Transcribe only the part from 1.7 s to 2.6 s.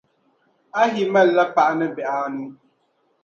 ni bihi anu.